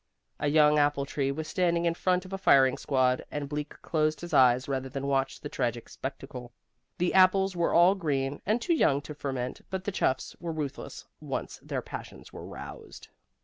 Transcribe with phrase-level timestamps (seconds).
[0.39, 4.19] A young apple tree was standing in front of a firing squad, and Bleak closed
[4.21, 6.51] his eyes rather than watch the tragic spectacle.
[6.97, 11.05] The apples were all green, and too young to ferment, but the chuffs were ruthless
[11.19, 13.09] once their passions were roused.